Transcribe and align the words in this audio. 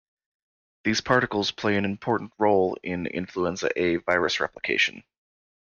These 0.83 1.01
particles 1.01 1.51
play 1.51 1.77
an 1.77 1.85
important 1.85 2.33
role 2.39 2.75
in 2.81 3.05
influenza 3.05 3.69
A 3.79 3.97
virus 3.97 4.39
replication. 4.39 5.03